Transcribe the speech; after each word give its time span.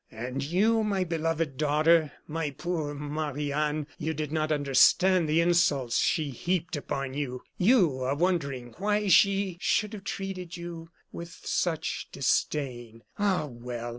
"And 0.09 0.41
you, 0.43 0.83
my 0.83 1.03
beloved 1.03 1.57
daughter, 1.57 2.11
my 2.25 2.49
poor 2.49 2.95
Marie 2.95 3.51
Anne, 3.53 3.85
you 3.99 4.15
did 4.15 4.31
not 4.31 4.51
understand 4.51 5.29
the 5.29 5.41
insults 5.41 5.99
she 5.99 6.31
heaped 6.31 6.75
upon 6.75 7.13
you. 7.13 7.43
You 7.59 7.99
are 7.99 8.15
wondering 8.15 8.73
why 8.79 9.09
she 9.09 9.59
should 9.61 9.93
have 9.93 10.03
treated 10.03 10.57
you 10.57 10.89
with 11.11 11.41
such 11.45 12.07
disdain. 12.11 13.03
Ah, 13.19 13.45
well! 13.45 13.89